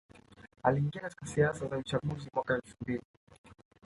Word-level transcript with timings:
Aliingia 0.63 1.01
katika 1.01 1.25
siasa 1.25 1.67
za 1.67 1.77
uchaguzi 1.77 2.29
mwaka 2.33 2.53
elfu 2.53 2.75
mbili 2.81 3.01